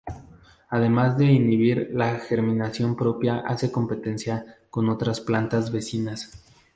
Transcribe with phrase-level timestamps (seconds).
[0.69, 6.43] Además de inhibir la germinación propia, hace competencia con otras plantas vecinas.